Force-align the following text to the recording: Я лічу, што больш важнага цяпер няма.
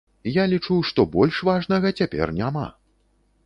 Я 0.35 0.45
лічу, 0.53 0.77
што 0.91 1.05
больш 1.17 1.43
важнага 1.51 1.95
цяпер 1.99 2.27
няма. 2.41 2.69